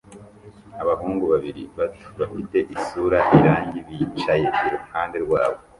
[0.81, 5.59] Abahungu babiri bato bafite isura irangi bicaye iruhande rwabo